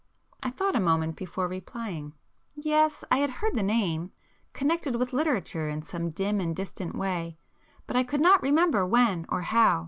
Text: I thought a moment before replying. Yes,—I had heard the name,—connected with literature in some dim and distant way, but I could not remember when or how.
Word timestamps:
I 0.41 0.49
thought 0.49 0.75
a 0.75 0.79
moment 0.79 1.15
before 1.15 1.47
replying. 1.47 2.13
Yes,—I 2.55 3.17
had 3.19 3.29
heard 3.29 3.53
the 3.53 3.61
name,—connected 3.61 4.95
with 4.95 5.13
literature 5.13 5.69
in 5.69 5.83
some 5.83 6.09
dim 6.09 6.39
and 6.41 6.55
distant 6.55 6.95
way, 6.95 7.37
but 7.85 7.95
I 7.95 8.01
could 8.01 8.19
not 8.19 8.41
remember 8.41 8.83
when 8.83 9.27
or 9.29 9.41
how. 9.43 9.79